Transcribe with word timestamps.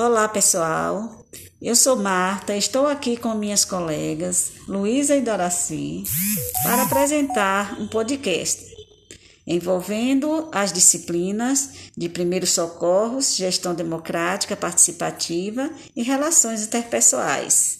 Olá, 0.00 0.28
pessoal. 0.28 1.26
Eu 1.60 1.74
sou 1.74 1.96
Marta, 1.96 2.54
estou 2.54 2.86
aqui 2.86 3.16
com 3.16 3.34
minhas 3.34 3.64
colegas 3.64 4.52
Luísa 4.68 5.16
e 5.16 5.20
Doraci 5.20 6.04
para 6.62 6.84
apresentar 6.84 7.80
um 7.80 7.88
podcast 7.88 8.64
envolvendo 9.44 10.48
as 10.52 10.72
disciplinas 10.72 11.70
de 11.96 12.08
primeiros 12.08 12.50
socorros, 12.50 13.34
gestão 13.34 13.74
democrática 13.74 14.54
participativa 14.56 15.68
e 15.96 16.04
relações 16.04 16.62
interpessoais. 16.62 17.77